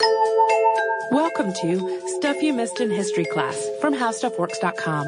[0.00, 5.06] Welcome to Stuff You Missed in History class from HowStuffWorks.com.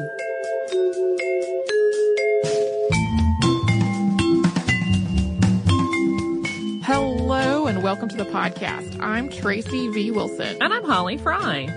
[6.83, 9.01] Hello and welcome to the podcast.
[9.01, 10.11] I'm Tracy V.
[10.11, 10.57] Wilson.
[10.61, 11.69] And I'm Holly Fry.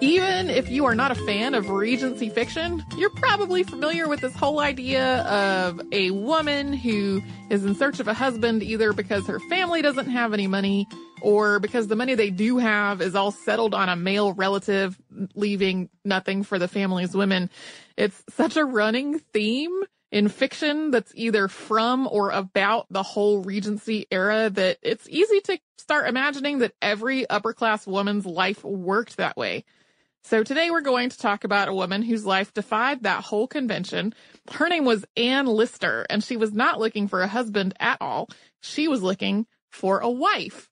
[0.00, 4.34] Even if you are not a fan of Regency fiction, you're probably familiar with this
[4.34, 9.38] whole idea of a woman who is in search of a husband either because her
[9.48, 10.88] family doesn't have any money
[11.22, 14.98] or because the money they do have is all settled on a male relative,
[15.34, 17.50] leaving nothing for the family's women.
[17.96, 24.06] It's such a running theme in fiction that's either from or about the whole Regency
[24.10, 29.36] era that it's easy to start imagining that every upper class woman's life worked that
[29.36, 29.64] way.
[30.24, 34.14] So today we're going to talk about a woman whose life defied that whole convention.
[34.52, 38.28] Her name was Anne Lister, and she was not looking for a husband at all.
[38.60, 40.68] She was looking for a wife.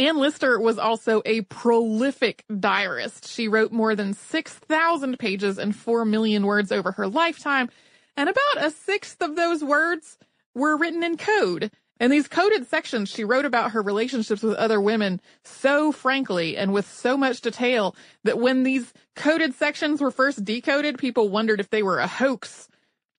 [0.00, 3.28] Anne Lister was also a prolific diarist.
[3.28, 7.68] She wrote more than 6,000 pages and 4 million words over her lifetime,
[8.16, 10.16] and about a sixth of those words
[10.54, 11.70] were written in code.
[12.00, 16.72] In these coded sections, she wrote about her relationships with other women so frankly and
[16.72, 17.94] with so much detail
[18.24, 22.69] that when these coded sections were first decoded, people wondered if they were a hoax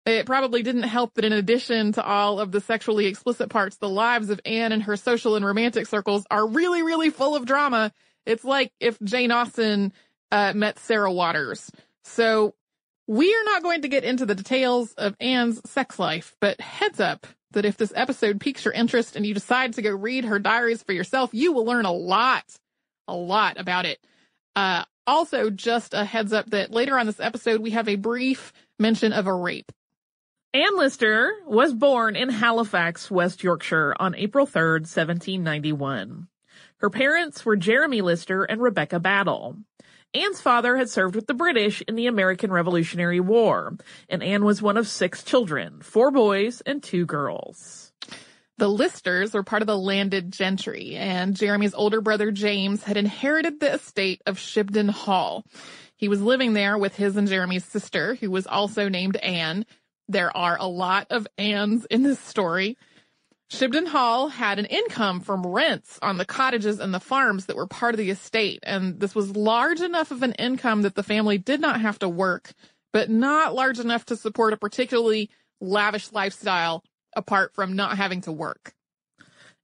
[0.06, 3.90] it probably didn't help that in addition to all of the sexually explicit parts, the
[3.90, 7.92] lives of Anne and her social and romantic circles are really, really full of drama.
[8.26, 9.94] It's like if Jane Austen
[10.32, 11.72] uh, met Sarah Waters.
[12.04, 12.56] So
[13.08, 17.00] we are not going to get into the details of Anne's sex life, but heads
[17.00, 20.40] up that if this episode piques your interest and you decide to go read her
[20.40, 22.46] diaries for yourself, you will learn a lot,
[23.08, 24.00] a lot about it.
[24.56, 28.54] Uh, also, just a heads up that later on this episode, we have a brief
[28.80, 29.72] mention of a rape.
[30.54, 36.28] Anne Lister was born in Halifax, West Yorkshire on April 3rd, 1791.
[36.80, 39.56] Her parents were Jeremy Lister and Rebecca Battle.
[40.14, 43.78] Anne's father had served with the British in the American Revolutionary War,
[44.10, 47.94] and Anne was one of six children, four boys and two girls.
[48.58, 53.62] The Listers were part of the landed gentry, and Jeremy's older brother James had inherited
[53.62, 55.46] the estate of Shibden Hall.
[55.96, 59.66] He was living there with his and Jeremy's sister, who was also named Anne,
[60.12, 62.78] there are a lot of Anns in this story.
[63.52, 67.68] Shibden Hall had an income from rents on the cottages and the farms that were
[67.68, 71.38] part of the estate, and this was large enough of an income that the family
[71.38, 72.54] did not have to work,
[72.94, 75.30] but not large enough to support a particularly
[75.60, 76.84] lavish lifestyle
[77.14, 78.74] apart from not having to work.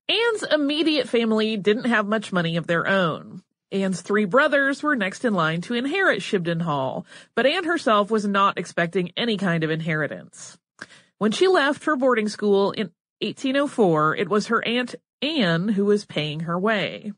[0.10, 3.42] Anne's immediate family didn't have much money of their own.
[3.72, 7.06] Anne's three brothers were next in line to inherit Shibden Hall,
[7.36, 10.58] but Anne herself was not expecting any kind of inheritance.
[11.18, 12.92] When she left for boarding school in
[13.22, 17.12] 1804, it was her aunt Anne who was paying her way.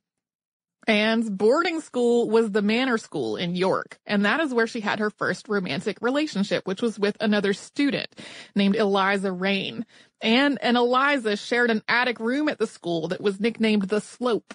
[0.88, 4.98] Anne's boarding school was the Manor School in York, and that is where she had
[4.98, 8.08] her first romantic relationship, which was with another student
[8.56, 9.86] named Eliza Raine.
[10.22, 14.54] Anne and Eliza shared an attic room at the school that was nicknamed the Slope.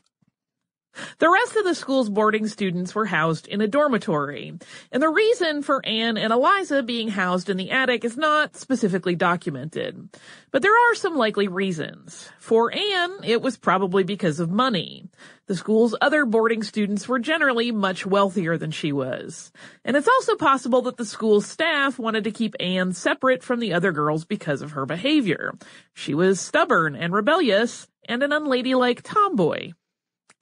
[1.19, 4.59] The rest of the school's boarding students were housed in a dormitory,
[4.93, 9.15] and the reason for Anne and Eliza being housed in the attic is not specifically
[9.15, 10.09] documented.
[10.51, 12.29] But there are some likely reasons.
[12.39, 15.09] For Anne, it was probably because of money.
[15.47, 19.53] The school's other boarding students were generally much wealthier than she was.
[19.85, 23.75] And it's also possible that the school's staff wanted to keep Anne separate from the
[23.75, 25.53] other girls because of her behavior.
[25.93, 29.73] She was stubborn and rebellious, and an unladylike tomboy.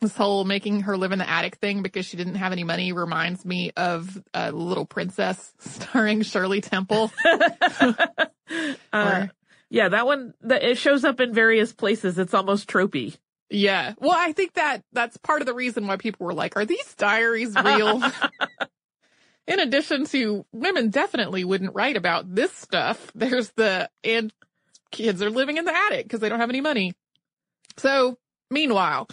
[0.03, 2.93] This whole making her live in the attic thing because she didn't have any money
[2.93, 7.13] reminds me of a Little Princess starring Shirley Temple.
[8.93, 9.29] uh,
[9.71, 12.19] yeah, that one, that it shows up in various places.
[12.19, 13.17] It's almost tropey.
[13.49, 13.95] Yeah.
[13.97, 16.95] Well, I think that that's part of the reason why people were like, are these
[16.97, 18.03] diaries real?
[19.47, 23.13] in addition to women definitely wouldn't write about this stuff.
[23.15, 24.33] There's the, and
[24.91, 26.95] kids are living in the attic because they don't have any money.
[27.77, 28.19] So
[28.51, 29.07] meanwhile,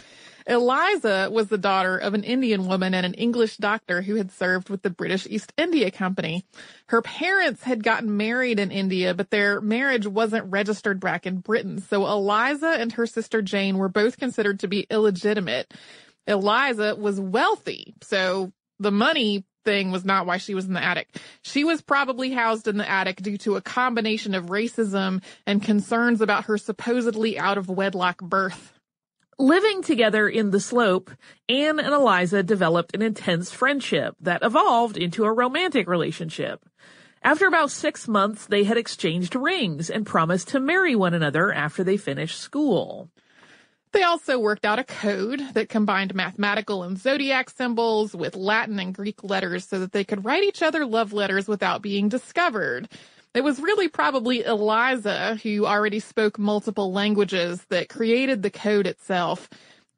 [0.47, 4.69] Eliza was the daughter of an Indian woman and an English doctor who had served
[4.69, 6.45] with the British East India Company.
[6.87, 11.79] Her parents had gotten married in India, but their marriage wasn't registered back in Britain.
[11.81, 15.73] So Eliza and her sister Jane were both considered to be illegitimate.
[16.27, 21.15] Eliza was wealthy, so the money thing was not why she was in the attic.
[21.41, 26.21] She was probably housed in the attic due to a combination of racism and concerns
[26.21, 28.78] about her supposedly out of wedlock birth.
[29.41, 31.11] Living together in the slope,
[31.47, 36.65] Anne and Eliza developed an intense friendship that evolved into a romantic relationship.
[37.23, 41.85] After about six months, they had exchanged rings and promised to marry one another after
[41.85, 43.09] they finished school.
[43.93, 48.93] They also worked out a code that combined mathematical and zodiac symbols with Latin and
[48.93, 52.89] Greek letters so that they could write each other love letters without being discovered.
[53.35, 59.47] It was really probably Eliza, who already spoke multiple languages, that created the code itself.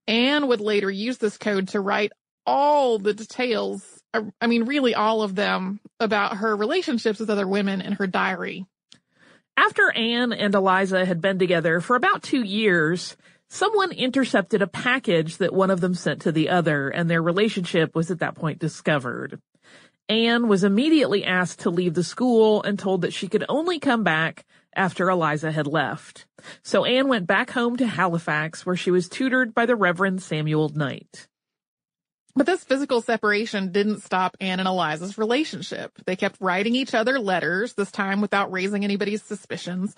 [0.07, 2.11] Anne would later use this code to write
[2.45, 7.47] all the details, uh, I mean, really all of them, about her relationships with other
[7.47, 8.65] women in her diary.
[9.55, 13.15] After Anne and Eliza had been together for about two years,
[13.49, 17.95] someone intercepted a package that one of them sent to the other, and their relationship
[17.95, 19.39] was at that point discovered.
[20.11, 24.03] Anne was immediately asked to leave the school and told that she could only come
[24.03, 26.25] back after Eliza had left.
[26.63, 30.67] So Anne went back home to Halifax where she was tutored by the Reverend Samuel
[30.67, 31.29] Knight.
[32.35, 35.91] But this physical separation didn't stop Anne and Eliza's relationship.
[36.05, 39.95] They kept writing each other letters, this time without raising anybody's suspicions.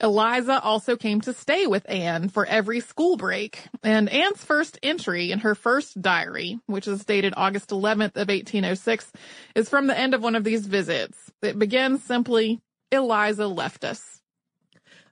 [0.00, 3.62] Eliza also came to stay with Anne for every school break.
[3.82, 9.12] And Anne's first entry in her first diary, which is dated August 11th of 1806,
[9.54, 11.32] is from the end of one of these visits.
[11.42, 12.60] It begins simply,
[12.90, 14.20] Eliza left us.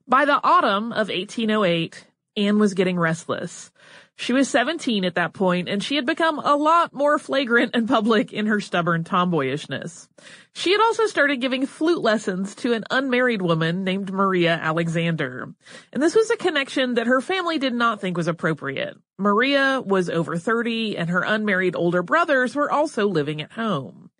[0.08, 3.70] By the autumn of 1808, Anne was getting restless.
[4.16, 7.88] She was 17 at that point, and she had become a lot more flagrant and
[7.88, 10.08] public in her stubborn tomboyishness.
[10.54, 15.52] She had also started giving flute lessons to an unmarried woman named Maria Alexander.
[15.92, 18.96] And this was a connection that her family did not think was appropriate.
[19.18, 24.10] Maria was over 30, and her unmarried older brothers were also living at home.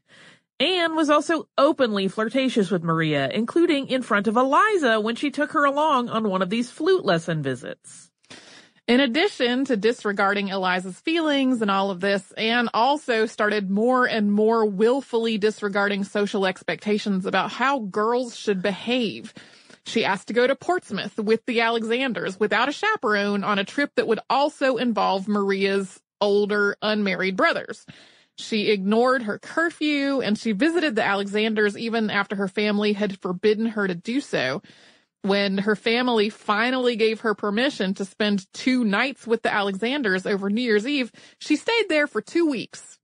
[0.63, 5.53] Anne was also openly flirtatious with Maria, including in front of Eliza when she took
[5.53, 8.12] her along on one of these flute lesson visits.
[8.89, 14.33] In addition to disregarding Eliza's feelings and all of this, Anne also started more and
[14.33, 19.33] more willfully disregarding social expectations about how girls should behave.
[19.85, 23.93] She asked to go to Portsmouth with the Alexanders without a chaperone on a trip
[23.95, 27.87] that would also involve Maria's older unmarried brothers.
[28.37, 33.67] She ignored her curfew and she visited the Alexanders even after her family had forbidden
[33.67, 34.61] her to do so
[35.23, 40.51] when her family finally gave her permission to spend two nights with the Alexanders over
[40.51, 42.99] New Year's Eve, she stayed there for two weeks.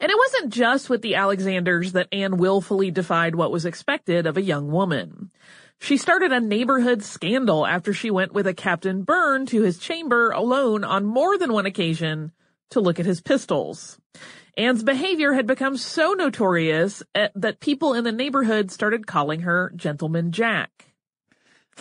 [0.00, 4.36] And it wasn't just with the Alexanders that Anne willfully defied what was expected of
[4.36, 5.30] a young woman.
[5.78, 10.30] She started a neighborhood scandal after she went with a Captain Byrne to his chamber
[10.30, 12.32] alone on more than one occasion
[12.70, 13.98] to look at his pistols.
[14.56, 19.72] Anne's behavior had become so notorious eh, that people in the neighborhood started calling her
[19.74, 20.89] Gentleman Jack.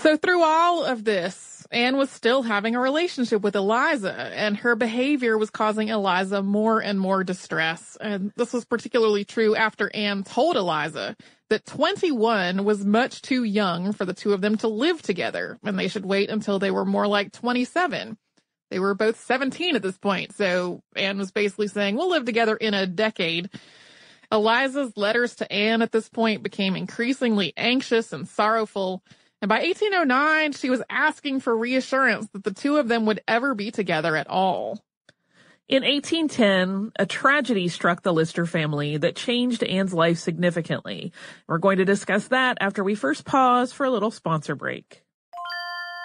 [0.01, 4.77] So through all of this, Anne was still having a relationship with Eliza and her
[4.77, 7.98] behavior was causing Eliza more and more distress.
[8.00, 11.18] And this was particularly true after Anne told Eliza
[11.50, 15.77] that 21 was much too young for the two of them to live together and
[15.77, 18.18] they should wait until they were more like 27.
[18.72, 20.34] They were both 17 at this point.
[20.34, 23.50] So Anne was basically saying, we'll live together in a decade.
[24.32, 29.03] Eliza's letters to Anne at this point became increasingly anxious and sorrowful.
[29.41, 33.55] And by 1809, she was asking for reassurance that the two of them would ever
[33.55, 34.84] be together at all.
[35.69, 41.13] In 1810, a tragedy struck the Lister family that changed Anne's life significantly.
[41.48, 45.03] We're going to discuss that after we first pause for a little sponsor break.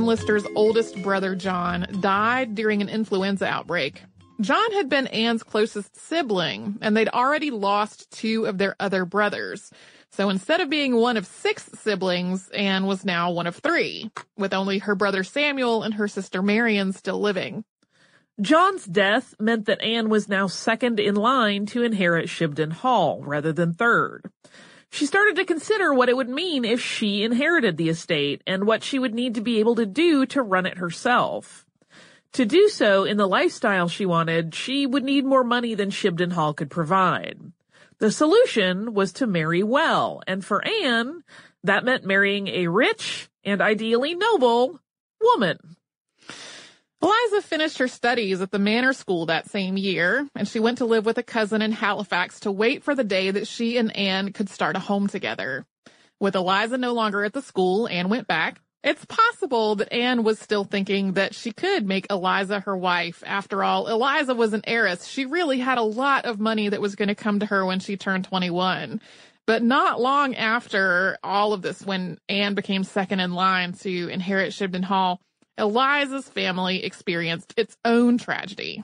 [0.00, 4.02] Anne Lister's oldest brother John died during an influenza outbreak.
[4.40, 9.70] John had been Anne's closest sibling, and they'd already lost two of their other brothers.
[10.12, 14.54] So instead of being one of six siblings, Anne was now one of three, with
[14.54, 17.64] only her brother Samuel and her sister Marian still living.
[18.40, 23.52] John's death meant that Anne was now second in line to inherit Shibden Hall rather
[23.52, 24.30] than third.
[24.90, 28.82] She started to consider what it would mean if she inherited the estate and what
[28.82, 31.64] she would need to be able to do to run it herself.
[32.32, 36.32] To do so in the lifestyle she wanted, she would need more money than Shibden
[36.32, 37.40] Hall could provide.
[37.98, 41.22] The solution was to marry well, and for Anne,
[41.64, 44.80] that meant marrying a rich and ideally noble
[45.20, 45.76] woman.
[47.02, 50.84] Eliza finished her studies at the manor school that same year, and she went to
[50.84, 54.32] live with a cousin in Halifax to wait for the day that she and Anne
[54.32, 55.64] could start a home together.
[56.18, 58.60] With Eliza no longer at the school, Anne went back.
[58.82, 63.22] It's possible that Anne was still thinking that she could make Eliza her wife.
[63.26, 65.06] After all, Eliza was an heiress.
[65.06, 67.80] She really had a lot of money that was going to come to her when
[67.80, 69.00] she turned 21.
[69.46, 74.52] But not long after all of this, when Anne became second in line to inherit
[74.52, 75.20] Shibden Hall,
[75.60, 78.82] Eliza's family experienced its own tragedy.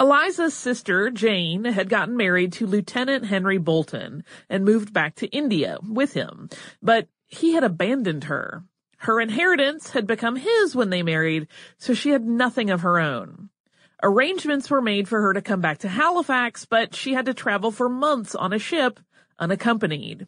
[0.00, 5.78] Eliza's sister, Jane, had gotten married to Lieutenant Henry Bolton and moved back to India
[5.88, 6.50] with him,
[6.82, 8.64] but he had abandoned her.
[8.98, 11.46] Her inheritance had become his when they married,
[11.78, 13.50] so she had nothing of her own.
[14.02, 17.70] Arrangements were made for her to come back to Halifax, but she had to travel
[17.70, 18.98] for months on a ship
[19.38, 20.26] unaccompanied.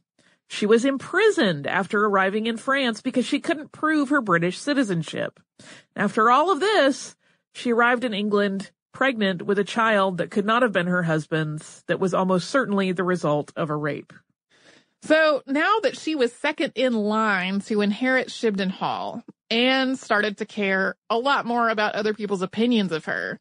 [0.48, 5.40] She was imprisoned after arriving in France because she couldn't prove her British citizenship.
[5.94, 7.16] After all of this,
[7.54, 11.82] she arrived in England pregnant with a child that could not have been her husband's,
[11.86, 14.12] that was almost certainly the result of a rape.
[15.02, 20.46] So now that she was second in line to inherit Shibden Hall, Anne started to
[20.46, 23.38] care a lot more about other people's opinions of her.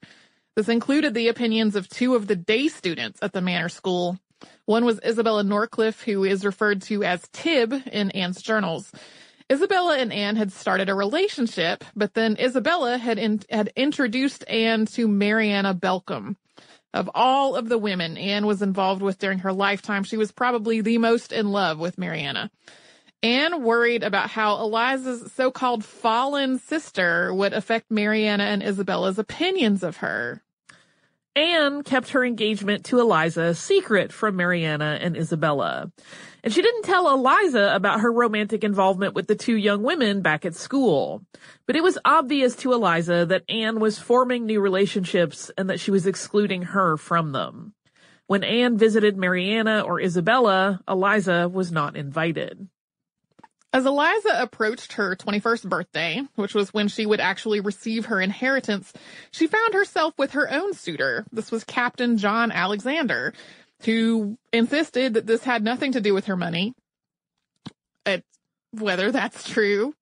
[0.56, 4.18] This included the opinions of two of the day students at the manor school.
[4.66, 8.92] One was Isabella Norcliffe, who is referred to as Tib in Anne's journals.
[9.52, 14.88] Isabella and Anne had started a relationship, but then Isabella had in, had introduced Anne
[14.88, 16.36] to Mariana Belcombe.
[16.96, 20.82] Of all of the women Anne was involved with during her lifetime, she was probably
[20.82, 22.50] the most in love with Mariana.
[23.22, 29.98] Anne worried about how Eliza's so-called fallen sister would affect Mariana and Isabella's opinions of
[29.98, 30.42] her.
[31.36, 35.92] Anne kept her engagement to Eliza secret from Mariana and Isabella.
[36.44, 40.46] And she didn't tell Eliza about her romantic involvement with the two young women back
[40.46, 41.24] at school.
[41.66, 45.92] But it was obvious to Eliza that Anne was forming new relationships and that she
[45.92, 47.74] was excluding her from them.
[48.28, 52.68] When Anne visited Mariana or Isabella, Eliza was not invited.
[53.76, 58.94] As Eliza approached her 21st birthday, which was when she would actually receive her inheritance,
[59.32, 61.26] she found herself with her own suitor.
[61.34, 63.34] This was Captain John Alexander,
[63.82, 66.74] who insisted that this had nothing to do with her money.
[68.72, 69.94] Whether that's true,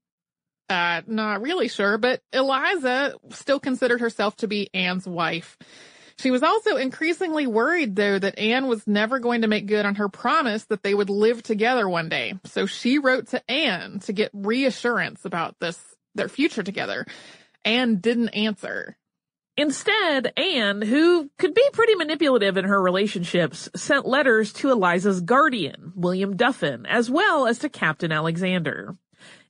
[0.69, 5.57] uh, not really sure, but Eliza still considered herself to be Anne's wife.
[6.17, 9.95] She was also increasingly worried, though, that Anne was never going to make good on
[9.95, 12.35] her promise that they would live together one day.
[12.45, 15.79] So she wrote to Anne to get reassurance about this,
[16.15, 17.05] their future together.
[17.65, 18.97] Anne didn't answer.
[19.55, 25.93] Instead, Anne, who could be pretty manipulative in her relationships, sent letters to Eliza's guardian,
[25.95, 28.95] William Duffin, as well as to Captain Alexander.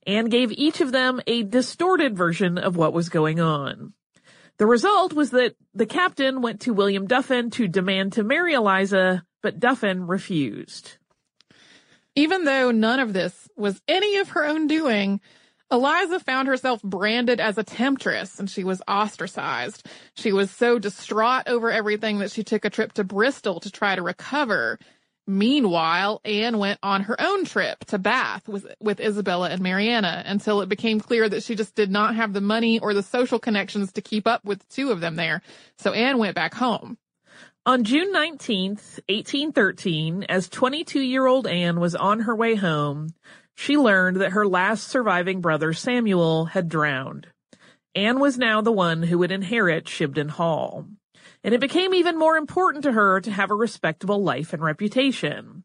[0.06, 3.94] Anne gave each of them a distorted version of what was going on.
[4.56, 9.24] The result was that the captain went to William Duffin to demand to marry Eliza,
[9.42, 10.96] but Duffin refused.
[12.14, 15.20] Even though none of this was any of her own doing,
[15.72, 19.88] Eliza found herself branded as a temptress and she was ostracized.
[20.14, 23.96] She was so distraught over everything that she took a trip to Bristol to try
[23.96, 24.78] to recover.
[25.26, 30.60] Meanwhile, Anne went on her own trip to Bath with, with Isabella and Mariana until
[30.60, 33.92] it became clear that she just did not have the money or the social connections
[33.92, 35.40] to keep up with the two of them there.
[35.78, 36.98] So Anne went back home.
[37.64, 43.14] On June 19th, 1813, as 22 year old Anne was on her way home,
[43.54, 47.28] she learned that her last surviving brother Samuel had drowned.
[47.94, 50.86] Anne was now the one who would inherit Shibden Hall.
[51.44, 55.62] And it became even more important to her to have a respectable life and reputation.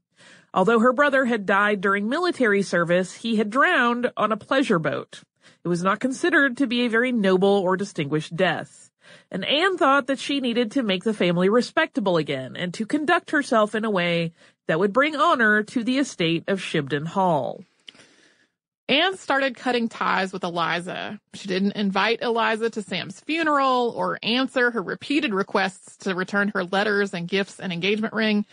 [0.53, 5.21] Although her brother had died during military service, he had drowned on a pleasure boat.
[5.63, 8.91] It was not considered to be a very noble or distinguished death.
[9.31, 13.31] And Anne thought that she needed to make the family respectable again and to conduct
[13.31, 14.33] herself in a way
[14.67, 17.63] that would bring honor to the estate of Shibden Hall.
[18.89, 21.19] Anne started cutting ties with Eliza.
[21.35, 26.63] She didn't invite Eliza to Sam's funeral or answer her repeated requests to return her
[26.63, 28.47] letters and gifts and engagement ring.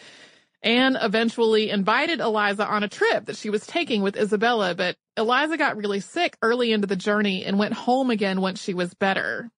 [0.62, 5.56] Anne eventually invited Eliza on a trip that she was taking with Isabella, but Eliza
[5.56, 9.50] got really sick early into the journey and went home again once she was better.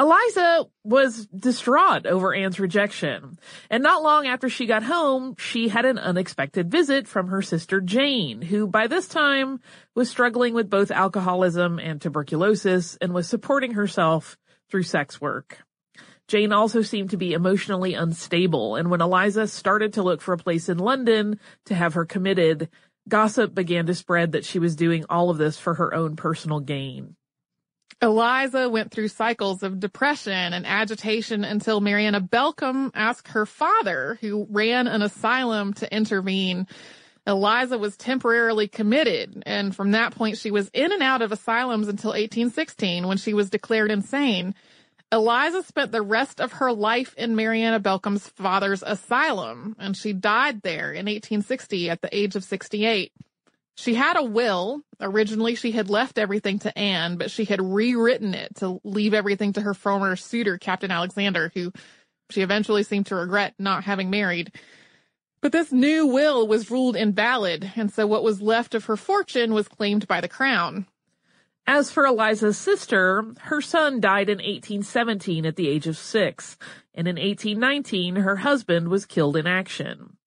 [0.00, 5.84] Eliza was distraught over Anne's rejection, and not long after she got home, she had
[5.84, 9.60] an unexpected visit from her sister Jane, who by this time
[9.94, 14.38] was struggling with both alcoholism and tuberculosis and was supporting herself
[14.70, 15.58] through sex work.
[16.28, 20.38] Jane also seemed to be emotionally unstable, and when Eliza started to look for a
[20.38, 22.70] place in London to have her committed,
[23.06, 26.60] gossip began to spread that she was doing all of this for her own personal
[26.60, 27.16] gain.
[28.02, 34.46] Eliza went through cycles of depression and agitation until Mariana Belcombe asked her father, who
[34.50, 36.66] ran an asylum, to intervene.
[37.26, 41.88] Eliza was temporarily committed, and from that point she was in and out of asylums
[41.88, 44.54] until 1816 when she was declared insane.
[45.12, 50.62] Eliza spent the rest of her life in Mariana Belcombe's father's asylum, and she died
[50.62, 53.12] there in 1860 at the age of 68.
[53.80, 54.82] She had a will.
[55.00, 59.54] Originally, she had left everything to Anne, but she had rewritten it to leave everything
[59.54, 61.72] to her former suitor, Captain Alexander, who
[62.28, 64.52] she eventually seemed to regret not having married.
[65.40, 69.54] But this new will was ruled invalid, and so what was left of her fortune
[69.54, 70.86] was claimed by the crown.
[71.66, 76.58] As for Eliza's sister, her son died in 1817 at the age of six,
[76.92, 80.18] and in 1819 her husband was killed in action.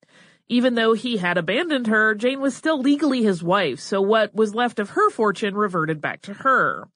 [0.49, 4.53] Even though he had abandoned her, Jane was still legally his wife, so what was
[4.53, 6.87] left of her fortune reverted back to her.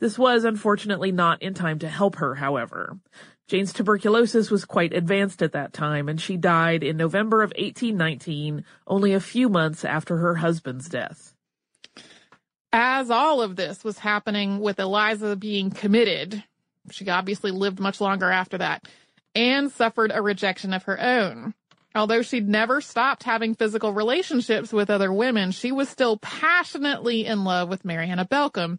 [0.00, 2.98] This was unfortunately not in time to help her, however.
[3.46, 8.64] Jane's tuberculosis was quite advanced at that time, and she died in November of 1819,
[8.86, 11.34] only a few months after her husband's death.
[12.72, 16.42] As all of this was happening with Eliza being committed,
[16.90, 18.88] she obviously lived much longer after that,
[19.34, 21.54] and suffered a rejection of her own.
[21.94, 27.44] Although she'd never stopped having physical relationships with other women, she was still passionately in
[27.44, 28.78] love with Mariana Belcombe.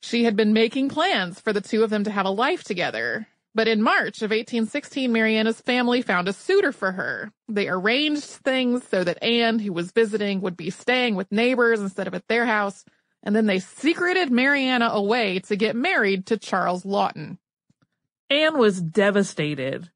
[0.00, 3.26] She had been making plans for the two of them to have a life together.
[3.54, 7.32] But in March of 1816, Mariana's family found a suitor for her.
[7.48, 12.06] They arranged things so that Anne, who was visiting, would be staying with neighbors instead
[12.06, 12.84] of at their house
[13.26, 17.38] and then they secreted Mariana away to get married to Charles Lawton.
[18.30, 19.90] Anne was devastated.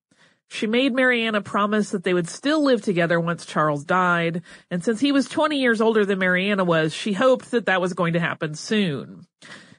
[0.53, 4.99] She made Mariana promise that they would still live together once Charles died, and since
[4.99, 8.21] he was 20 years older than Mariana was, she hoped that that was going to
[8.21, 9.27] happen soon.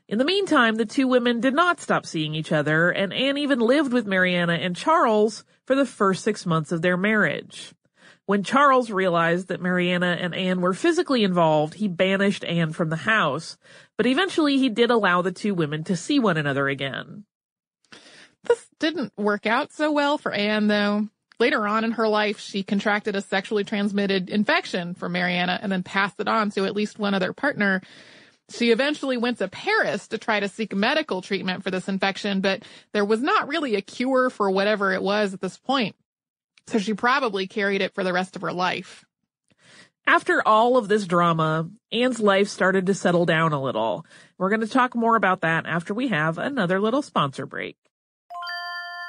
[0.07, 3.59] In the meantime, the two women did not stop seeing each other, and Anne even
[3.59, 7.73] lived with Mariana and Charles for the first six months of their marriage.
[8.25, 12.95] When Charles realized that Mariana and Anne were physically involved, he banished Anne from the
[12.95, 13.57] house,
[13.97, 17.25] but eventually he did allow the two women to see one another again.
[18.43, 21.07] This didn't work out so well for Anne, though.
[21.39, 25.81] Later on in her life, she contracted a sexually transmitted infection from Mariana and then
[25.81, 27.81] passed it on to at least one other partner.
[28.49, 32.63] She eventually went to Paris to try to seek medical treatment for this infection, but
[32.91, 35.95] there was not really a cure for whatever it was at this point.
[36.67, 39.03] So she probably carried it for the rest of her life.
[40.05, 44.05] After all of this drama, Anne's life started to settle down a little.
[44.37, 47.77] We're going to talk more about that after we have another little sponsor break.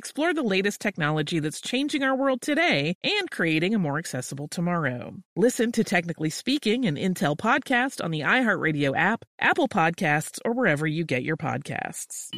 [0.00, 5.12] explore the latest technology that's changing our world today and creating a more accessible tomorrow.
[5.36, 10.86] Listen to Technically Speaking, an Intel podcast on the iHeartRadio app, Apple Podcasts, or wherever
[10.86, 12.30] you get your podcasts.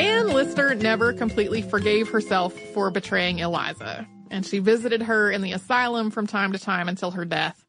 [0.00, 5.52] Anne Lister never completely forgave herself for betraying Eliza, and she visited her in the
[5.52, 7.64] asylum from time to time until her death.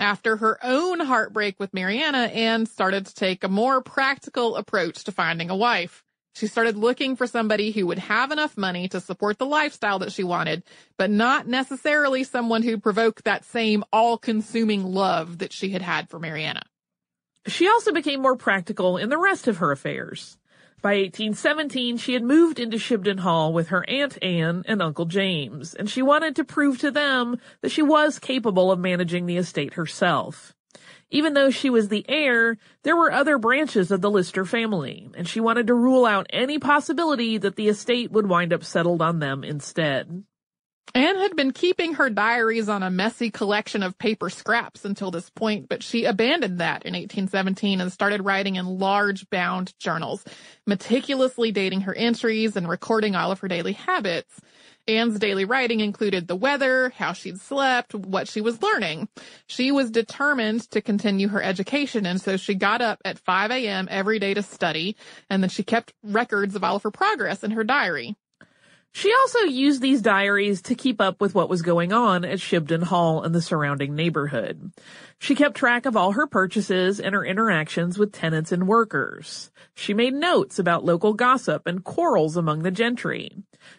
[0.00, 5.12] After her own heartbreak with Mariana, Anne started to take a more practical approach to
[5.12, 6.02] finding a wife.
[6.34, 10.12] She started looking for somebody who would have enough money to support the lifestyle that
[10.12, 10.62] she wanted,
[10.96, 16.18] but not necessarily someone who provoked that same all-consuming love that she had had for
[16.18, 16.62] Mariana.
[17.46, 20.38] She also became more practical in the rest of her affairs.
[20.82, 25.74] By 1817, she had moved into Shibden Hall with her Aunt Anne and Uncle James,
[25.74, 29.74] and she wanted to prove to them that she was capable of managing the estate
[29.74, 30.54] herself.
[31.10, 35.28] Even though she was the heir, there were other branches of the Lister family, and
[35.28, 39.18] she wanted to rule out any possibility that the estate would wind up settled on
[39.18, 40.24] them instead.
[40.92, 45.30] Anne had been keeping her diaries on a messy collection of paper scraps until this
[45.30, 50.24] point, but she abandoned that in 1817 and started writing in large bound journals,
[50.66, 54.40] meticulously dating her entries and recording all of her daily habits.
[54.88, 59.08] Anne's daily writing included the weather, how she'd slept, what she was learning.
[59.46, 63.86] She was determined to continue her education, and so she got up at 5 a.m.
[63.88, 64.96] every day to study,
[65.28, 68.16] and then she kept records of all of her progress in her diary.
[68.92, 72.82] She also used these diaries to keep up with what was going on at Shibden
[72.82, 74.72] Hall and the surrounding neighborhood.
[75.18, 79.50] She kept track of all her purchases and her interactions with tenants and workers.
[79.74, 83.30] She made notes about local gossip and quarrels among the gentry.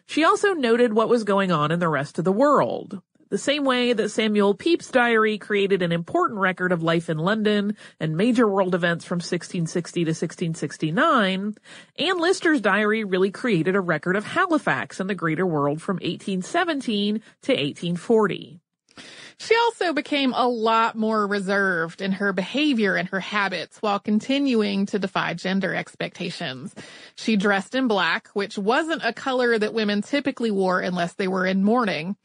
[0.06, 3.02] She also noted what was going on in the rest of the world.
[3.32, 7.78] The same way that Samuel Pepys' diary created an important record of life in London
[7.98, 11.56] and major world events from 1660 to 1669,
[11.98, 17.22] Anne Lister's diary really created a record of Halifax and the greater world from 1817
[17.44, 18.60] to 1840.
[19.38, 24.86] She also became a lot more reserved in her behavior and her habits while continuing
[24.88, 26.76] to defy gender expectations.
[27.16, 31.46] She dressed in black, which wasn't a color that women typically wore unless they were
[31.48, 32.18] in mourning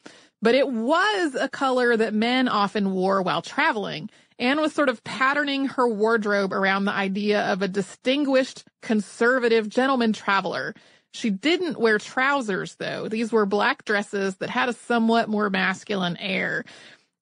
[0.46, 4.08] but it was a color that men often wore while traveling.
[4.38, 10.12] Anne was sort of patterning her wardrobe around the idea of a distinguished conservative gentleman
[10.12, 10.72] traveler.
[11.12, 13.08] She didn't wear trousers though.
[13.08, 16.64] These were black dresses that had a somewhat more masculine air.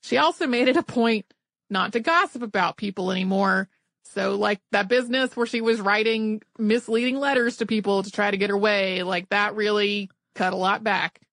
[0.02, 1.24] She also made it a point
[1.70, 3.70] not to gossip about people anymore.
[4.02, 8.36] So like that business where she was writing misleading letters to people to try to
[8.36, 11.23] get her way, like that really cut a lot back.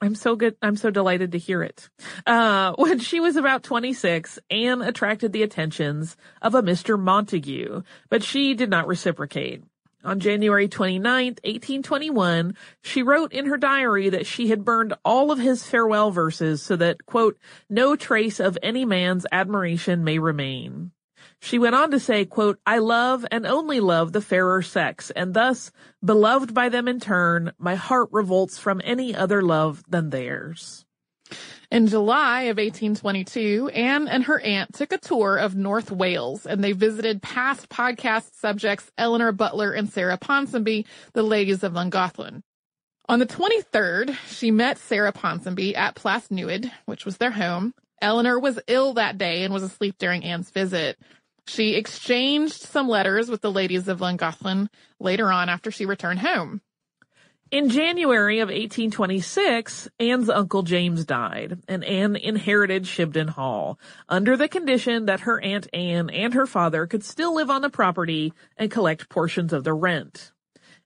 [0.00, 0.56] I'm so good.
[0.60, 1.88] I'm so delighted to hear it.
[2.26, 6.98] Uh, when she was about 26, Anne attracted the attentions of a Mr.
[6.98, 9.62] Montague, but she did not reciprocate.
[10.04, 15.40] On January 29, 1821, she wrote in her diary that she had burned all of
[15.40, 17.36] his farewell verses so that, quote,
[17.68, 20.92] no trace of any man's admiration may remain.
[21.40, 25.32] She went on to say, quote, I love and only love the fairer sex, and
[25.32, 25.70] thus,
[26.04, 30.84] beloved by them in turn, my heart revolts from any other love than theirs.
[31.70, 36.62] In July of 1822, Anne and her aunt took a tour of North Wales and
[36.62, 42.42] they visited past podcast subjects Eleanor Butler and Sarah Ponsonby, the ladies of Llangollen.
[43.08, 47.74] On the 23rd, she met Sarah Ponsonby at Plas Newydd, which was their home.
[48.00, 50.98] Eleanor was ill that day and was asleep during Anne's visit.
[51.46, 56.60] She exchanged some letters with the ladies of Llangollen later on after she returned home.
[57.52, 63.78] In January of 1826, Anne's uncle James died, and Anne inherited Shibden Hall,
[64.08, 67.70] under the condition that her Aunt Anne and her father could still live on the
[67.70, 70.32] property and collect portions of the rent.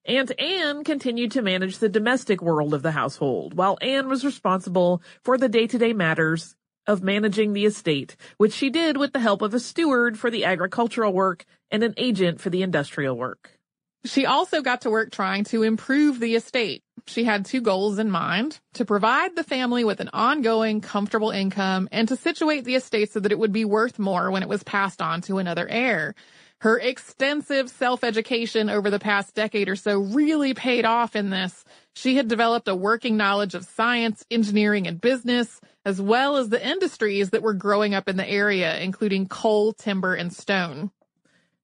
[0.05, 5.01] Aunt Anne continued to manage the domestic world of the household, while Anne was responsible
[5.23, 6.57] for the day-to-day matters
[6.91, 10.45] of managing the estate, which she did with the help of a steward for the
[10.45, 13.61] agricultural work and an agent for the industrial work.
[14.05, 16.83] She also got to work trying to improve the estate.
[17.07, 21.89] She had two goals in mind, to provide the family with an ongoing, comfortable income
[21.93, 24.65] and to situate the estate so that it would be worth more when it was
[24.65, 26.17] passed on to another heir.
[26.61, 31.65] Her extensive self-education over the past decade or so really paid off in this.
[31.95, 36.65] She had developed a working knowledge of science, engineering, and business, as well as the
[36.65, 40.91] industries that were growing up in the area, including coal, timber, and stone.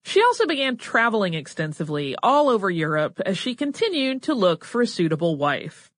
[0.03, 4.87] She also began traveling extensively all over Europe as she continued to look for a
[4.87, 5.91] suitable wife.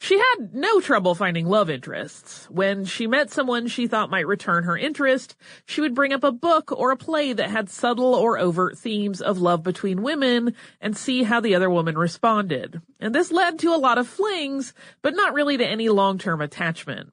[0.00, 2.48] She had no trouble finding love interests.
[2.50, 5.34] When she met someone she thought might return her interest,
[5.66, 9.20] she would bring up a book or a play that had subtle or overt themes
[9.20, 12.80] of love between women and see how the other woman responded.
[13.00, 17.12] And this led to a lot of flings, but not really to any long-term attachment.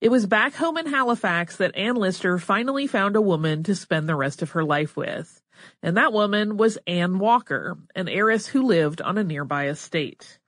[0.00, 4.08] It was back home in Halifax that Anne Lister finally found a woman to spend
[4.08, 5.42] the rest of her life with.
[5.82, 10.38] And that woman was Anne Walker, an heiress who lived on a nearby estate.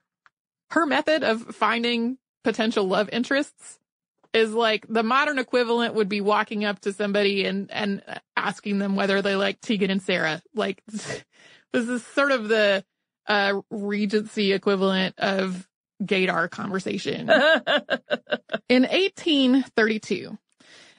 [0.73, 3.77] Her method of finding potential love interests
[4.33, 8.01] is like the modern equivalent would be walking up to somebody and, and
[8.35, 10.41] asking them whether they like Tegan and Sara.
[10.55, 11.23] Like this
[11.73, 12.83] is sort of the,
[13.27, 15.67] uh, Regency equivalent of
[16.01, 17.29] gaydar conversation.
[18.67, 20.39] In 1832,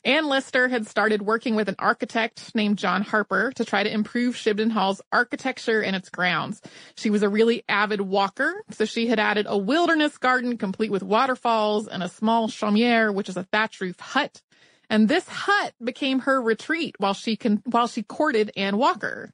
[0.05, 4.35] Anne Lister had started working with an architect named John Harper to try to improve
[4.35, 6.61] Shibden Hall's architecture and its grounds.
[6.97, 11.03] She was a really avid walker, so she had added a wilderness garden complete with
[11.03, 14.43] waterfalls and a small chaumiere, which is a thatch roof hut.
[14.91, 19.33] And this hut became her retreat while she con- while she courted Anne Walker.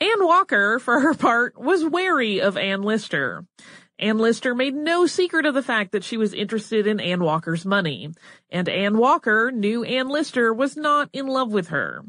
[0.00, 3.44] Anne Walker, for her part, was wary of Anne Lister.
[4.00, 7.66] Anne Lister made no secret of the fact that she was interested in Ann Walker's
[7.66, 8.10] money,
[8.50, 12.02] and Ann Walker knew Anne Lister was not in love with her.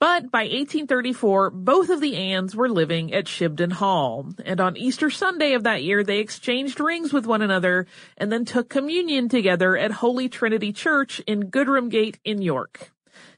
[0.00, 5.10] But by 1834, both of the Anns were living at Shibden Hall, and on Easter
[5.10, 7.86] Sunday of that year they exchanged rings with one another
[8.16, 12.90] and then took communion together at Holy Trinity Church in Goodram Gate in York.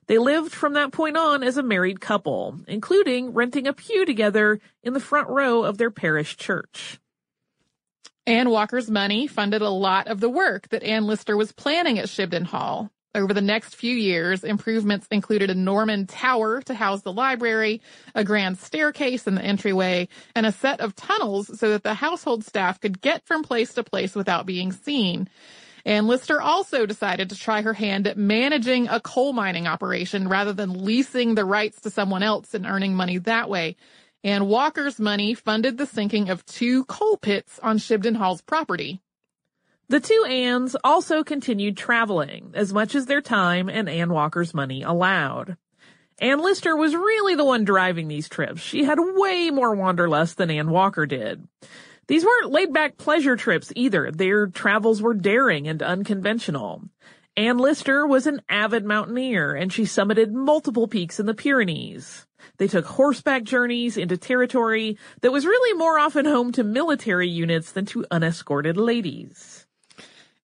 [0.06, 4.60] They lived from that point on as a married couple, including renting a pew together
[4.84, 6.99] in the front row of their parish church.
[8.26, 12.06] Anne Walker's money funded a lot of the work that Anne Lister was planning at
[12.06, 12.90] Shibden Hall.
[13.12, 17.80] Over the next few years, improvements included a Norman tower to house the library,
[18.14, 20.06] a grand staircase in the entryway,
[20.36, 23.82] and a set of tunnels so that the household staff could get from place to
[23.82, 25.28] place without being seen.
[25.84, 30.52] Anne Lister also decided to try her hand at managing a coal mining operation rather
[30.52, 33.76] than leasing the rights to someone else and earning money that way.
[34.22, 39.00] Anne Walker's money funded the sinking of two coal pits on Shibden Hall's property.
[39.88, 44.82] The two Anns also continued traveling as much as their time and Ann Walker's money
[44.82, 45.56] allowed.
[46.20, 48.60] Anne Lister was really the one driving these trips.
[48.60, 51.48] She had way more wanderlust than Ann Walker did.
[52.06, 54.10] These weren't laid back pleasure trips either.
[54.10, 56.82] Their travels were daring and unconventional.
[57.41, 62.26] Anne Lister was an avid mountaineer and she summited multiple peaks in the Pyrenees.
[62.59, 67.72] They took horseback journeys into territory that was really more often home to military units
[67.72, 69.66] than to unescorted ladies.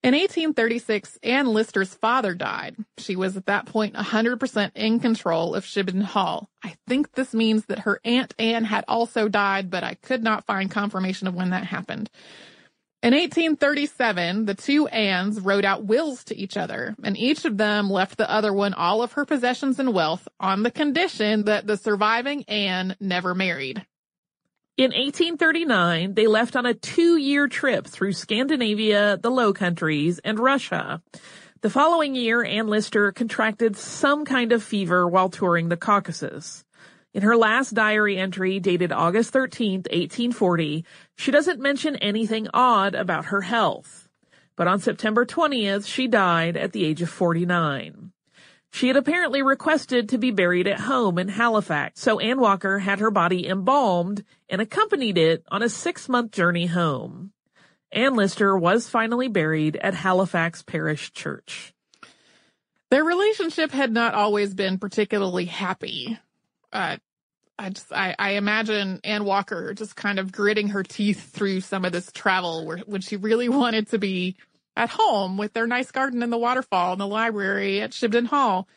[0.03, 2.77] In 1836, Anne Lister's father died.
[2.97, 6.49] She was at that point 100% in control of Shibden Hall.
[6.65, 10.47] I think this means that her aunt Anne had also died, but I could not
[10.47, 12.09] find confirmation of when that happened.
[13.03, 17.91] In 1837, the two Annes wrote out wills to each other, and each of them
[17.91, 21.77] left the other one all of her possessions and wealth on the condition that the
[21.77, 23.85] surviving Anne never married.
[24.77, 31.01] In 1839, they left on a two-year trip through Scandinavia, the Low Countries, and Russia.
[31.63, 36.66] The following year, Anne Lister contracted some kind of fever while touring the Caucasus.
[37.17, 40.85] In her last diary entry dated August 13, 1840,
[41.17, 44.07] she doesn't mention anything odd about her health.
[44.55, 48.13] But on September 20th, she died at the age of 49.
[48.71, 52.99] She had apparently requested to be buried at home in Halifax, so Anne Walker had
[52.99, 57.33] her body embalmed and accompanied it on a six-month journey home.
[57.91, 61.73] Anne Lister was finally buried at Halifax Parish Church.
[62.91, 66.19] Their relationship had not always been particularly happy.
[66.71, 66.99] Uh,
[67.59, 71.85] I just, I, I, imagine Anne Walker just kind of gritting her teeth through some
[71.85, 74.37] of this travel where, when she really wanted to be
[74.77, 78.69] at home with their nice garden and the waterfall and the library at Shibden Hall.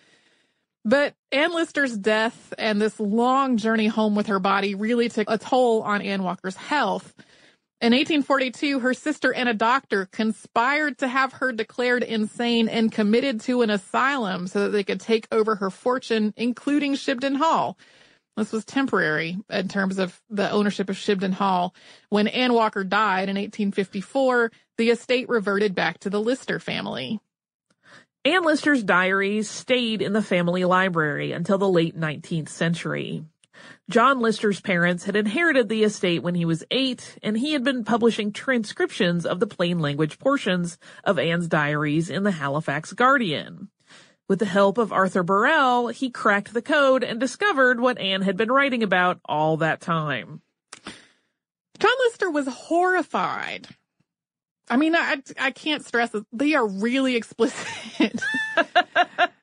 [0.85, 5.37] But Anne Lister's death and this long journey home with her body really took a
[5.37, 7.13] toll on Anne Walker's health.
[7.81, 13.41] In 1842, her sister and a doctor conspired to have her declared insane and committed
[13.41, 17.77] to an asylum so that they could take over her fortune, including Shibden Hall.
[18.39, 21.75] This was temporary in terms of the ownership of Shibden Hall.
[22.07, 27.19] When Anne Walker died in 1854, the estate reverted back to the Lister family.
[28.23, 33.25] Anne Lister's diaries stayed in the family library until the late 19th century.
[33.89, 37.83] John Lister's parents had inherited the estate when he was eight, and he had been
[37.83, 43.67] publishing transcriptions of the plain language portions of Anne's diaries in the Halifax Guardian.
[44.29, 48.37] With the help of Arthur Burrell, he cracked the code and discovered what Anne had
[48.37, 50.41] been writing about all that time.
[51.79, 53.67] John Lister was horrified
[54.69, 56.25] I mean, I, I can't stress it.
[56.31, 58.21] They are really explicit.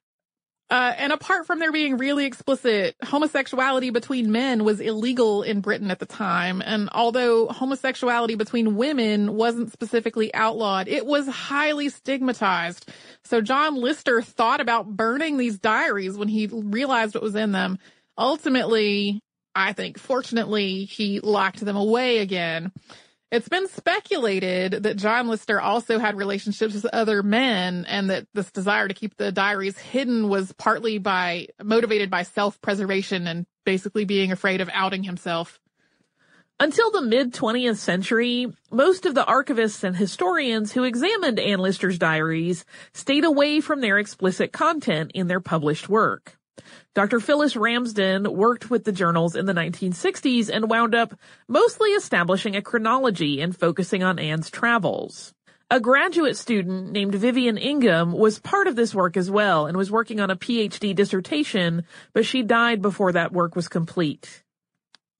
[0.69, 5.93] uh, and apart from there being really explicit, homosexuality between men was illegal in Britain
[5.93, 6.61] at the time.
[6.61, 12.91] And although homosexuality between women wasn't specifically outlawed, it was highly stigmatized.
[13.23, 17.79] So John Lister thought about burning these diaries when he realized what was in them.
[18.19, 19.21] Ultimately,
[19.55, 22.73] I think, fortunately, he locked them away again.
[23.33, 28.53] It's been speculated that John Lister also had relationships with other men and that this
[28.53, 34.31] desire to keep the diaries hidden was partly by motivated by self-preservation and basically being
[34.31, 35.59] afraid of outing himself.
[36.61, 41.99] Until the mid 20th century, most of the archivists and historians who examined Anne Lister's
[41.99, 46.36] diaries stayed away from their explicit content in their published work.
[46.97, 47.21] Dr.
[47.21, 51.13] Phyllis Ramsden worked with the journals in the 1960s and wound up
[51.47, 55.35] mostly establishing a chronology and focusing on Anne's travels.
[55.71, 59.91] A graduate student named Vivian Ingham was part of this work as well and was
[59.91, 61.85] working on a PhD dissertation,
[62.15, 64.43] but she died before that work was complete.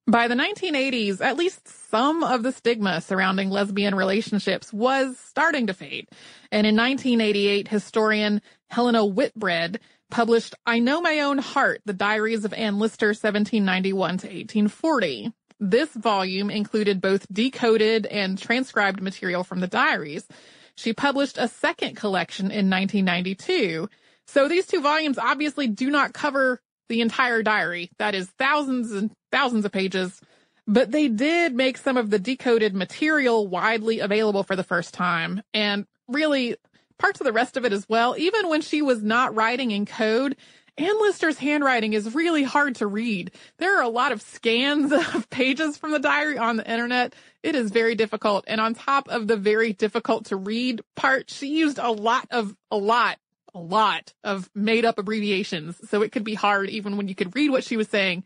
[0.09, 5.75] By the 1980s, at least some of the stigma surrounding lesbian relationships was starting to
[5.75, 6.09] fade.
[6.53, 8.41] And in 1988, historian
[8.71, 14.27] Helena Whitbread published I Know My Own Heart, The Diaries of Anne Lister, 1791 to
[14.27, 15.33] 1840.
[15.59, 20.27] This volume included both decoded and transcribed material from the diaries.
[20.75, 23.89] She published a second collection in 1992.
[24.27, 27.91] So these two volumes obviously do not cover the entire diary.
[27.99, 30.21] That is thousands and thousands of pages.
[30.69, 35.43] But they did make some of the decoded material widely available for the first time.
[35.55, 36.57] And really,
[36.99, 38.17] parts of the rest of it as well.
[38.17, 40.37] Even when she was not writing in code,
[40.79, 43.31] Anne Lister's handwriting is really hard to read.
[43.59, 47.15] There are a lot of scans of pages from the diary on the internet.
[47.43, 48.45] It is very difficult.
[48.47, 52.55] And on top of the very difficult to read part, she used a lot of,
[52.71, 53.19] a lot,
[53.55, 55.81] a lot of made up abbreviations.
[55.89, 58.25] So it could be hard even when you could read what she was saying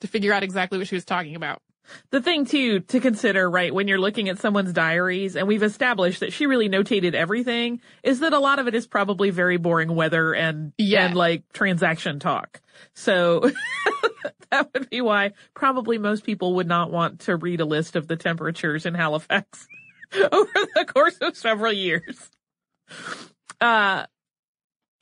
[0.00, 1.60] to figure out exactly what she was talking about.
[2.10, 6.20] The thing too to consider, right, when you're looking at someone's diaries, and we've established
[6.20, 9.94] that she really notated everything, is that a lot of it is probably very boring
[9.94, 11.06] weather and yeah.
[11.06, 12.60] and like transaction talk.
[12.94, 13.50] So
[14.50, 18.08] that would be why probably most people would not want to read a list of
[18.08, 19.66] the temperatures in Halifax
[20.14, 22.30] over the course of several years.
[23.60, 24.06] Uh,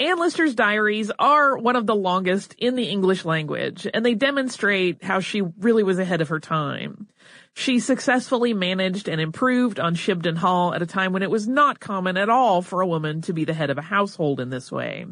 [0.01, 5.03] Anne Lister's diaries are one of the longest in the English language, and they demonstrate
[5.03, 7.09] how she really was ahead of her time.
[7.55, 11.81] She successfully managed and improved on Shibden Hall at a time when it was not
[11.81, 14.71] common at all for a woman to be the head of a household in this
[14.71, 15.07] way.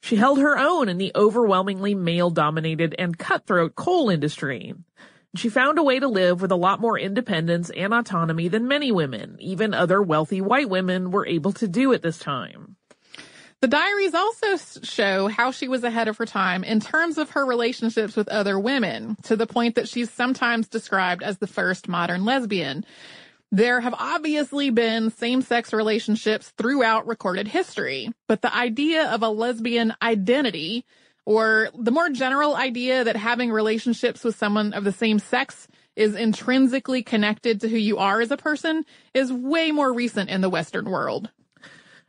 [0.00, 4.74] She held her own in the overwhelmingly male-dominated and cutthroat coal industry.
[5.34, 8.92] She found a way to live with a lot more independence and autonomy than many
[8.92, 12.76] women, even other wealthy white women, were able to do at this time.
[13.62, 17.46] The diaries also show how she was ahead of her time in terms of her
[17.46, 22.24] relationships with other women, to the point that she's sometimes described as the first modern
[22.24, 22.84] lesbian.
[23.52, 29.94] There have obviously been same-sex relationships throughout recorded history, but the idea of a lesbian
[30.02, 30.84] identity,
[31.24, 36.16] or the more general idea that having relationships with someone of the same sex is
[36.16, 38.84] intrinsically connected to who you are as a person,
[39.14, 41.30] is way more recent in the Western world.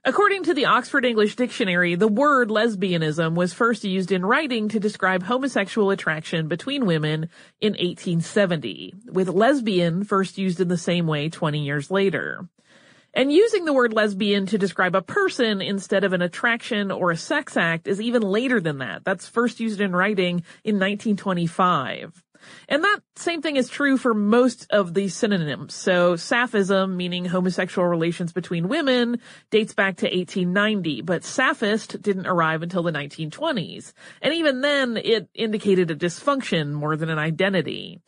[0.06, 4.80] According to the Oxford English Dictionary, the word lesbianism was first used in writing to
[4.80, 7.30] describe homosexual attraction between women
[7.62, 12.45] in 1870, with lesbian first used in the same way 20 years later.
[13.14, 17.18] And using the word lesbian to describe a person instead of an attraction or a
[17.18, 19.06] sex act is even later than that.
[19.06, 22.22] That's first used in writing in 1925.
[22.70, 25.74] And that same thing is true for most of the synonyms.
[25.74, 29.20] So sapphism, meaning homosexual relations between women,
[29.50, 33.94] dates back to 1890, but sapphist didn't arrive until the 1920s.
[34.22, 38.02] And even then, it indicated a dysfunction more than an identity.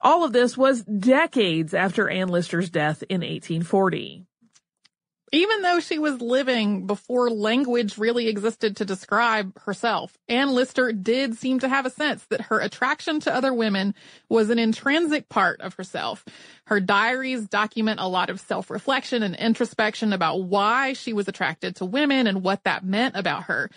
[0.00, 4.25] All of this was decades after Anne Lister's death in 1840.
[5.32, 11.36] Even though she was living before language really existed to describe herself, Anne Lister did
[11.36, 13.94] seem to have a sense that her attraction to other women
[14.28, 16.24] was an intrinsic part of herself.
[16.66, 21.84] Her diaries document a lot of self-reflection and introspection about why she was attracted to
[21.84, 23.68] women and what that meant about her.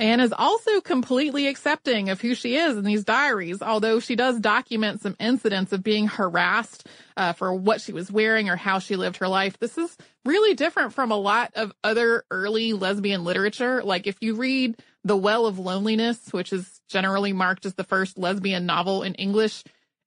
[0.00, 4.40] Anne is also completely accepting of who she is in these diaries, although she does
[4.40, 6.86] document some incidents of being harassed
[7.18, 9.58] uh, for what she was wearing or how she lived her life.
[9.58, 9.94] This is
[10.24, 13.82] really different from a lot of other early lesbian literature.
[13.82, 18.16] Like if you read The Well of Loneliness, which is generally marked as the first
[18.16, 19.64] lesbian novel in English,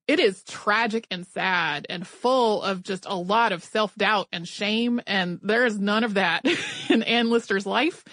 [0.08, 5.02] it is tragic and sad and full of just a lot of self-doubt and shame.
[5.06, 6.48] And there is none of that
[6.90, 8.04] in Anne Lister's life.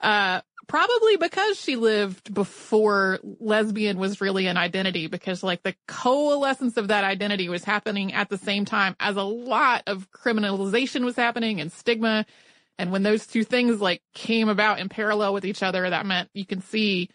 [0.00, 6.76] Uh, probably because she lived before lesbian was really an identity because like the coalescence
[6.76, 11.16] of that identity was happening at the same time as a lot of criminalization was
[11.16, 12.26] happening and stigma.
[12.78, 16.28] And when those two things like came about in parallel with each other, that meant
[16.34, 17.08] you can see,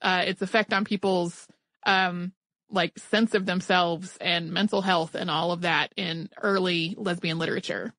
[0.00, 1.46] uh, its effect on people's,
[1.84, 2.32] um,
[2.70, 7.92] like sense of themselves and mental health and all of that in early lesbian literature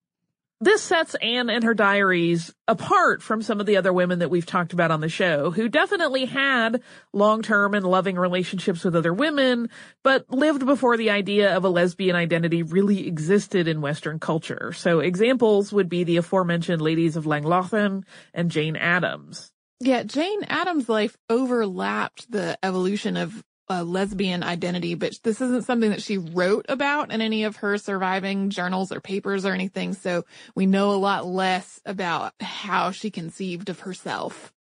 [0.62, 4.46] this sets Anne and her diaries apart from some of the other women that we've
[4.46, 6.82] talked about on the show, who definitely had
[7.14, 9.70] long-term and loving relationships with other women,
[10.04, 14.72] but lived before the idea of a lesbian identity really existed in Western culture.
[14.72, 18.04] So examples would be the aforementioned ladies of Llangollen
[18.34, 19.52] and Jane Addams.
[19.80, 25.90] Yeah, Jane Addams' life overlapped the evolution of a lesbian identity, but this isn't something
[25.90, 29.94] that she wrote about in any of her surviving journals or papers or anything.
[29.94, 34.54] So we know a lot less about how she conceived of herself.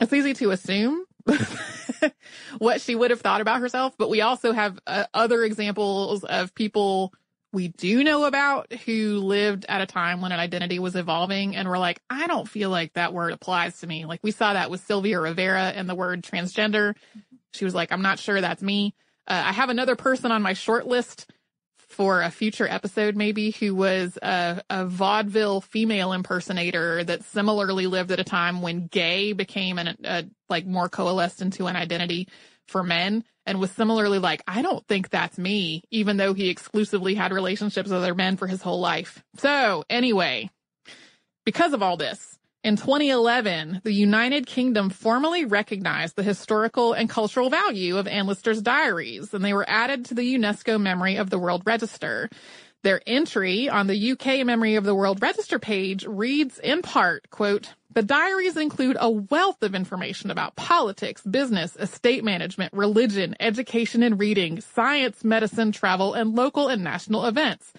[0.00, 1.04] It's easy to assume
[2.58, 6.54] what she would have thought about herself, but we also have uh, other examples of
[6.54, 7.12] people
[7.52, 11.68] we do know about who lived at a time when an identity was evolving and
[11.68, 14.06] were like, I don't feel like that word applies to me.
[14.06, 16.94] Like we saw that with Sylvia Rivera and the word transgender.
[17.52, 18.94] She was like, I'm not sure that's me.
[19.26, 21.30] Uh, I have another person on my short list
[21.92, 28.10] for a future episode, maybe, who was a, a, vaudeville female impersonator that similarly lived
[28.10, 32.28] at a time when gay became an, a, like more coalesced into an identity
[32.66, 33.24] for men.
[33.44, 37.90] and was similarly like, I don't think that's me, even though he exclusively had relationships
[37.90, 39.22] with other men for his whole life.
[39.36, 40.48] So anyway,
[41.44, 47.50] because of all this, in 2011, the United Kingdom formally recognized the historical and cultural
[47.50, 51.38] value of Anne Lister's diaries, and they were added to the UNESCO Memory of the
[51.38, 52.30] World Register.
[52.82, 57.74] Their entry on the UK Memory of the World Register page reads in part, quote,
[57.94, 64.18] the diaries include a wealth of information about politics, business, estate management, religion, education and
[64.18, 67.72] reading, science, medicine, travel, and local and national events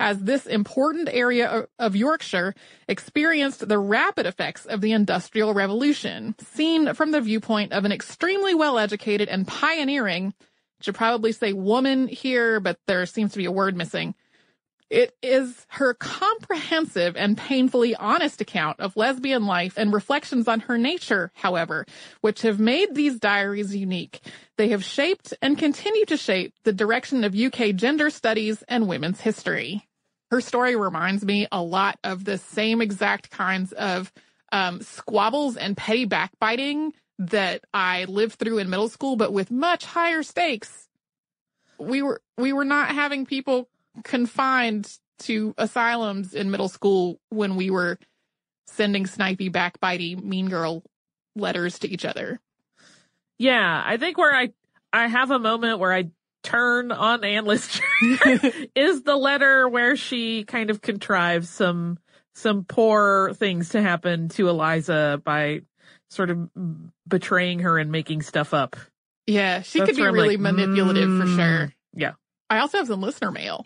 [0.00, 2.54] as this important area of Yorkshire
[2.88, 8.54] experienced the rapid effects of the Industrial Revolution, seen from the viewpoint of an extremely
[8.54, 10.34] well-educated and pioneering,
[10.80, 14.14] should probably say woman here, but there seems to be a word missing.
[14.92, 20.76] It is her comprehensive and painfully honest account of lesbian life and reflections on her
[20.76, 21.86] nature, however,
[22.20, 24.20] which have made these diaries unique.
[24.58, 29.22] They have shaped and continue to shape the direction of UK gender studies and women's
[29.22, 29.88] history
[30.32, 34.10] her story reminds me a lot of the same exact kinds of
[34.50, 39.84] um, squabbles and petty backbiting that I lived through in middle school, but with much
[39.84, 40.88] higher stakes.
[41.78, 43.68] We were we were not having people
[44.04, 47.98] confined to asylums in middle school when we were
[48.66, 50.82] sending snipey, backbitey, mean girl
[51.36, 52.40] letters to each other.
[53.38, 54.50] Yeah, I think where I
[54.92, 56.10] I have a moment where I
[56.42, 57.82] turn on Anne Lister
[58.74, 61.98] is the letter where she kind of contrives some
[62.34, 65.62] some poor things to happen to Eliza by
[66.10, 66.48] sort of
[67.06, 68.76] betraying her and making stuff up.
[69.26, 71.74] Yeah, she That's could be really like, manipulative mm, for sure.
[71.94, 72.12] Yeah.
[72.50, 73.62] I also have some listener mail.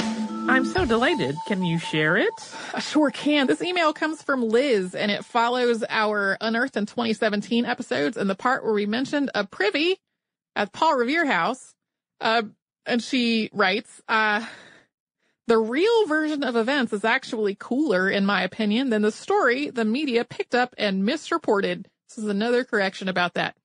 [0.49, 1.37] I'm so delighted.
[1.47, 2.33] Can you share it?
[2.73, 3.49] I sure can.
[3.49, 8.37] This email comes from Liz and it follows our Unearthed in 2017 episodes and the
[8.37, 9.99] part where we mentioned a privy
[10.55, 11.75] at Paul Revere House.
[12.21, 12.43] Uh,
[12.87, 14.47] and she writes, uh,
[15.49, 19.85] the real version of events is actually cooler, in my opinion, than the story the
[19.85, 21.89] media picked up and misreported.
[22.09, 23.57] This is another correction about that.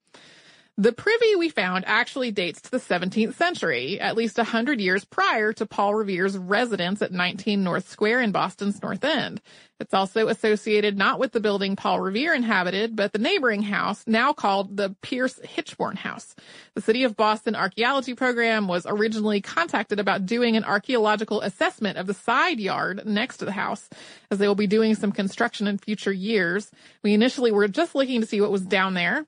[0.78, 5.04] The privy we found actually dates to the 17th century, at least a hundred years
[5.04, 9.42] prior to Paul Revere's residence at 19 North Square in Boston's North End.
[9.80, 14.32] It's also associated not with the building Paul Revere inhabited, but the neighboring house, now
[14.32, 16.34] called the Pierce Hitchborn House.
[16.74, 22.06] The City of Boston Archaeology Program was originally contacted about doing an archaeological assessment of
[22.06, 23.90] the side yard next to the house,
[24.30, 26.70] as they will be doing some construction in future years.
[27.02, 29.26] We initially were just looking to see what was down there,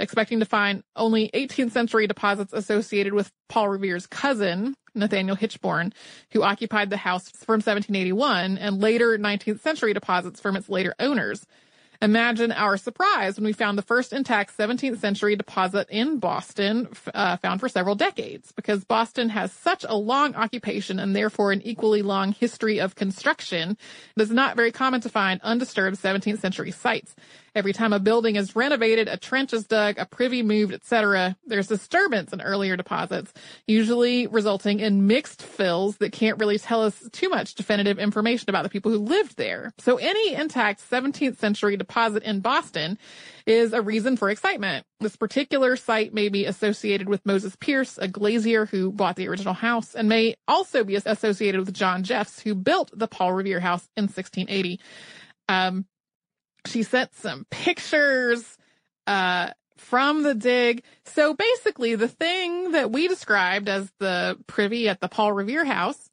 [0.00, 5.92] expecting to find only 18th century deposits associated with Paul Revere's cousin, Nathaniel Hitchborn,
[6.32, 11.46] who occupied the house from 1781 and later 19th century deposits from its later owners.
[12.02, 17.36] Imagine our surprise when we found the first intact 17th century deposit in Boston, uh,
[17.36, 22.00] found for several decades, because Boston has such a long occupation and therefore an equally
[22.00, 23.76] long history of construction.
[24.16, 27.14] It is not very common to find undisturbed 17th century sites.
[27.54, 31.66] Every time a building is renovated, a trench is dug, a privy moved, etc., there's
[31.66, 33.32] disturbance in earlier deposits,
[33.66, 38.62] usually resulting in mixed fills that can't really tell us too much definitive information about
[38.62, 39.72] the people who lived there.
[39.78, 42.98] So any intact 17th century deposit in Boston
[43.46, 44.86] is a reason for excitement.
[45.00, 49.54] This particular site may be associated with Moses Pierce, a glazier who bought the original
[49.54, 53.88] house, and may also be associated with John Jeffs, who built the Paul Revere house
[53.96, 54.80] in 1680.
[55.48, 55.86] Um,
[56.66, 58.56] she sent some pictures
[59.06, 60.82] uh, from the dig.
[61.04, 66.10] So basically, the thing that we described as the privy at the Paul Revere house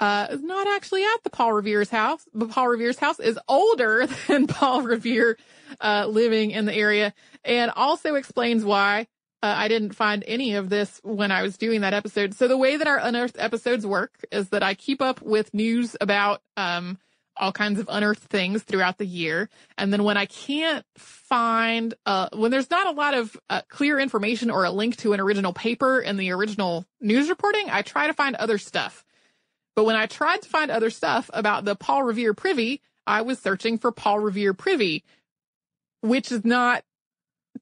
[0.00, 2.26] uh, is not actually at the Paul Revere's house.
[2.32, 5.36] The Paul Revere's house is older than Paul Revere
[5.80, 7.12] uh, living in the area,
[7.44, 9.06] and also explains why
[9.42, 12.34] uh, I didn't find any of this when I was doing that episode.
[12.34, 15.96] So the way that our unearthed episodes work is that I keep up with news
[16.00, 16.98] about um,
[17.40, 19.48] all kinds of unearthed things throughout the year.
[19.76, 23.98] And then when I can't find, uh, when there's not a lot of uh, clear
[23.98, 28.06] information or a link to an original paper in the original news reporting, I try
[28.06, 29.04] to find other stuff.
[29.74, 33.38] But when I tried to find other stuff about the Paul Revere privy, I was
[33.38, 35.04] searching for Paul Revere privy,
[36.02, 36.84] which is not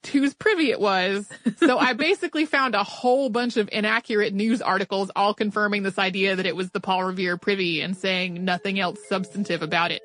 [0.07, 1.29] whose privy it was.
[1.57, 6.37] So I basically found a whole bunch of inaccurate news articles all confirming this idea
[6.37, 10.03] that it was the Paul Revere privy and saying nothing else substantive about it.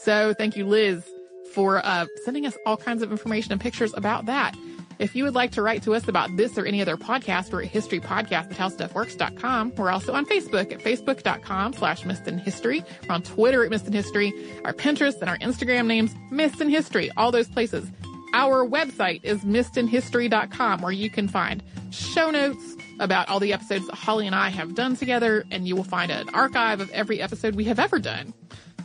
[0.00, 1.08] So thank you, Liz,
[1.52, 4.56] for uh, sending us all kinds of information and pictures about that.
[4.98, 7.64] If you would like to write to us about this or any other podcast, we're
[7.64, 9.74] at historypodcast at howstuffworks.com.
[9.76, 12.82] We're also on Facebook at facebook.com slash History.
[13.06, 14.32] We're on Twitter at History.
[14.64, 17.90] Our Pinterest and our Instagram names, Missed History, all those places.
[18.36, 23.94] Our website is missedinhistory.com where you can find show notes, about all the episodes that
[23.94, 27.54] Holly and I have done together, and you will find an archive of every episode
[27.54, 28.34] we have ever done.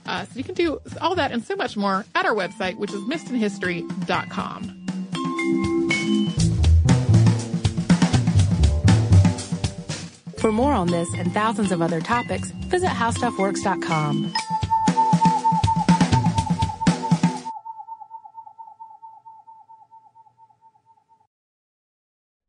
[0.05, 2.91] Uh, so you can do all that and so much more at our website, which
[2.91, 4.77] is missedinhistory.com.
[10.37, 14.33] For more on this and thousands of other topics, visit howstuffworks.com.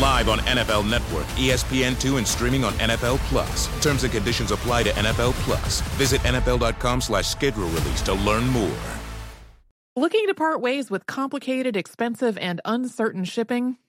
[0.00, 3.66] Live on NFL Network, ESPN2, and streaming on NFL Plus.
[3.82, 5.80] Terms and conditions apply to NFL Plus.
[5.96, 8.76] Visit NFL.com slash schedule release to learn more.
[9.96, 13.78] Looking to part ways with complicated, expensive, and uncertain shipping?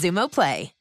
[0.00, 0.79] Xumo Play.